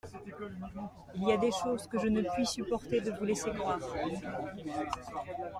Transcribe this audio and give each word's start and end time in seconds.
Il 1.13 1.21
y 1.21 1.31
a 1.31 1.37
des 1.37 1.51
choses 1.51 1.85
que 1.85 1.99
je 1.99 2.07
ne 2.07 2.23
puis 2.23 2.47
supporter 2.47 3.01
de 3.01 3.11
vous 3.11 3.23
laisser 3.23 3.51
croire. 3.51 3.77